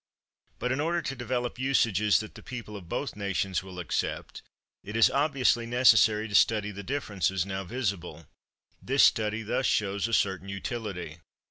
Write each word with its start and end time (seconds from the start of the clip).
But 0.57 0.71
in 0.71 0.79
order 0.79 0.99
to 1.03 1.15
develop 1.15 1.59
usages 1.59 2.21
that 2.21 2.33
the 2.33 2.41
people 2.41 2.75
of 2.75 2.89
both 2.89 3.15
nations 3.15 3.61
will 3.61 3.77
accept 3.77 4.41
it 4.83 4.95
is 4.95 5.11
obviously 5.11 5.67
necessary 5.67 6.27
to 6.27 6.33
study 6.33 6.71
the 6.71 6.81
differences 6.81 7.45
now 7.45 7.63
visible. 7.63 8.25
This 8.81 9.03
study 9.03 9.43
thus 9.43 9.67
shows 9.67 10.07
a 10.07 10.13
certain 10.13 10.49
utility. 10.49 11.19